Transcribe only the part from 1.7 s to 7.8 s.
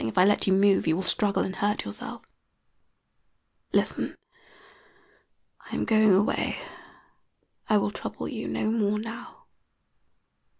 yourself. Listen. I am going away. I